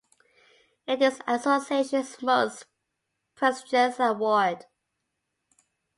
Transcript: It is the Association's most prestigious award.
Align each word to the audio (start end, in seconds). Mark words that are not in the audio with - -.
It 0.87 0.99
is 1.03 1.19
the 1.19 1.33
Association's 1.33 2.19
most 2.23 2.65
prestigious 3.35 3.99
award. 3.99 4.65